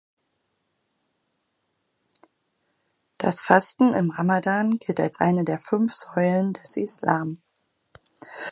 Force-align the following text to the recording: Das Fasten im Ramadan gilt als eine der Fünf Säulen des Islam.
Das 3.19 3.39
Fasten 3.41 3.93
im 3.93 4.09
Ramadan 4.09 4.79
gilt 4.79 4.99
als 4.99 5.19
eine 5.19 5.43
der 5.43 5.59
Fünf 5.59 5.93
Säulen 5.93 6.53
des 6.53 6.75
Islam. 6.75 7.43